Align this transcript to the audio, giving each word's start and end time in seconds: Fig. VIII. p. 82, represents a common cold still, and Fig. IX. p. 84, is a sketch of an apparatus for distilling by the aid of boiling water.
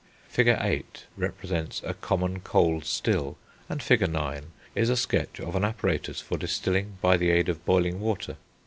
Fig. 0.29 0.47
VIII. 0.47 0.55
p. 0.55 0.61
82, 0.63 1.03
represents 1.15 1.81
a 1.85 1.93
common 1.93 2.39
cold 2.39 2.85
still, 2.85 3.37
and 3.69 3.83
Fig. 3.83 4.01
IX. 4.01 4.09
p. 4.15 4.25
84, 4.25 4.41
is 4.73 4.89
a 4.89 4.97
sketch 4.97 5.39
of 5.39 5.55
an 5.55 5.63
apparatus 5.63 6.19
for 6.19 6.39
distilling 6.39 6.97
by 7.03 7.17
the 7.17 7.29
aid 7.29 7.49
of 7.49 7.63
boiling 7.65 7.99
water. 7.99 8.37